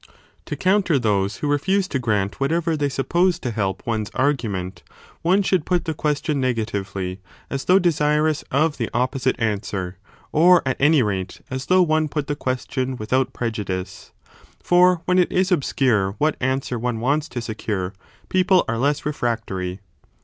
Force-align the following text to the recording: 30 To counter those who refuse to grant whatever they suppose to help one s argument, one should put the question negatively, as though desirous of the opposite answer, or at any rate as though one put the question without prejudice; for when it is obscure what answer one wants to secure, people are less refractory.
30 0.07 0.19
To 0.47 0.55
counter 0.55 0.97
those 0.97 1.35
who 1.37 1.47
refuse 1.47 1.87
to 1.89 1.99
grant 1.99 2.39
whatever 2.39 2.75
they 2.75 2.89
suppose 2.89 3.37
to 3.37 3.51
help 3.51 3.85
one 3.85 4.01
s 4.01 4.09
argument, 4.15 4.81
one 5.21 5.43
should 5.43 5.63
put 5.63 5.85
the 5.85 5.93
question 5.93 6.41
negatively, 6.41 7.19
as 7.51 7.65
though 7.65 7.77
desirous 7.77 8.41
of 8.49 8.77
the 8.79 8.89
opposite 8.95 9.35
answer, 9.39 9.99
or 10.31 10.63
at 10.67 10.75
any 10.79 11.03
rate 11.03 11.41
as 11.51 11.67
though 11.67 11.83
one 11.83 12.09
put 12.09 12.25
the 12.25 12.35
question 12.35 12.97
without 12.97 13.31
prejudice; 13.31 14.11
for 14.63 15.03
when 15.05 15.19
it 15.19 15.31
is 15.31 15.51
obscure 15.51 16.13
what 16.17 16.35
answer 16.39 16.79
one 16.79 16.99
wants 16.99 17.29
to 17.29 17.39
secure, 17.39 17.93
people 18.27 18.65
are 18.67 18.79
less 18.79 19.05
refractory. 19.05 19.81